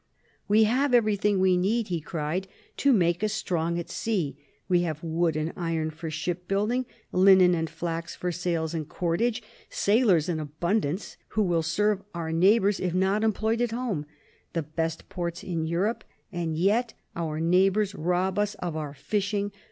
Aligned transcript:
"We 0.47 0.63
have 0.63 0.95
everything 0.95 1.37
we 1.39 1.55
need," 1.55 1.89
he 1.89 2.01
cried," 2.01 2.47
to 2.77 2.91
make 2.91 3.23
us 3.23 3.33
strong 3.33 3.77
at 3.77 3.87
sea. 3.91 4.35
We 4.67 4.81
have 4.81 5.03
wood 5.03 5.35
and 5.35 5.53
iron 5.55 5.91
for 5.91 6.09
ship 6.09 6.47
building, 6.47 6.87
linen 7.11 7.53
and 7.53 7.69
flax 7.69 8.15
for 8.15 8.31
sails 8.31 8.73
and 8.73 8.89
cordage; 8.89 9.43
sailors 9.69 10.27
in 10.27 10.39
abundance, 10.39 11.17
who 11.27 11.43
will 11.43 11.61
serve 11.61 12.01
our 12.15 12.31
neighbours 12.31 12.79
if 12.79 12.95
not 12.95 13.23
employed 13.23 13.61
at 13.61 13.69
home; 13.69 14.07
the 14.53 14.63
best 14.63 15.07
ports 15.07 15.43
in 15.43 15.67
Europe... 15.67 16.03
and 16.31 16.57
yet 16.57 16.95
our 17.15 17.39
neighbours 17.39 17.93
rob 17.93 18.39
us 18.39 18.55
of 18.55 18.75
our 18.75 18.95
fishing 18.95 19.51